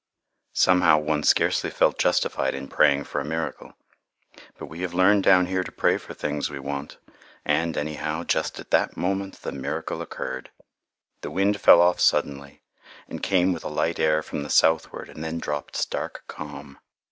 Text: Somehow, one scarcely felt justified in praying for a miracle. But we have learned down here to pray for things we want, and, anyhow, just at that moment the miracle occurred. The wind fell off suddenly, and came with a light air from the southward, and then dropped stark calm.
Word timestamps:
Somehow, 0.55 0.97
one 0.97 1.21
scarcely 1.21 1.69
felt 1.69 1.99
justified 1.99 2.55
in 2.55 2.69
praying 2.69 3.03
for 3.03 3.21
a 3.21 3.23
miracle. 3.23 3.73
But 4.57 4.65
we 4.65 4.79
have 4.81 4.95
learned 4.95 5.21
down 5.23 5.45
here 5.45 5.63
to 5.63 5.71
pray 5.71 5.99
for 5.99 6.15
things 6.15 6.49
we 6.49 6.57
want, 6.57 6.97
and, 7.45 7.77
anyhow, 7.77 8.23
just 8.23 8.59
at 8.59 8.71
that 8.71 8.97
moment 8.97 9.43
the 9.43 9.51
miracle 9.51 10.01
occurred. 10.01 10.49
The 11.21 11.29
wind 11.29 11.61
fell 11.61 11.81
off 11.83 11.99
suddenly, 11.99 12.63
and 13.07 13.21
came 13.21 13.53
with 13.53 13.63
a 13.63 13.69
light 13.69 13.99
air 13.99 14.23
from 14.23 14.41
the 14.41 14.49
southward, 14.49 15.07
and 15.07 15.23
then 15.23 15.37
dropped 15.37 15.75
stark 15.75 16.23
calm. 16.25 16.79